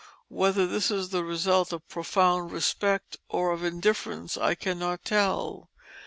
Whether 0.29 0.65
this 0.65 0.89
is 0.89 1.09
the 1.09 1.23
result 1.23 1.71
of 1.71 1.87
profound 1.87 2.51
respect 2.51 3.17
or 3.29 3.51
of 3.51 3.63
indifference 3.63 4.35
I 4.35 4.55
cannot 4.55 5.05
tell. 5.05 5.69